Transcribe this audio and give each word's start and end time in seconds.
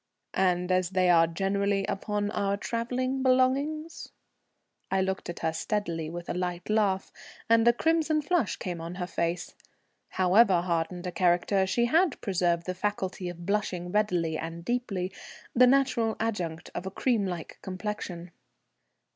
"And 0.33 0.71
as 0.71 0.89
they 0.89 1.11
are 1.11 1.27
generally 1.27 1.85
upon 1.85 2.31
our 2.31 2.57
travelling 2.57 3.21
belongings." 3.21 4.09
I 4.89 4.99
looked 4.99 5.29
at 5.29 5.41
her 5.41 5.53
steadily 5.53 6.09
with 6.09 6.27
a 6.27 6.33
light 6.33 6.71
laugh, 6.71 7.11
and 7.47 7.67
a 7.67 7.71
crimson 7.71 8.19
flush 8.23 8.55
came 8.55 8.81
on 8.81 8.95
her 8.95 9.05
face. 9.05 9.53
However 10.09 10.61
hardened 10.61 11.05
a 11.05 11.11
character, 11.11 11.67
she 11.67 11.85
had 11.85 12.19
preserved 12.19 12.65
the 12.65 12.73
faculty 12.73 13.29
of 13.29 13.45
blushing 13.45 13.91
readily 13.91 14.39
and 14.39 14.65
deeply, 14.65 15.13
the 15.53 15.67
natural 15.67 16.15
adjunct 16.19 16.71
of 16.73 16.87
a 16.87 16.89
cream 16.89 17.27
like 17.27 17.59
complexion. 17.61 18.31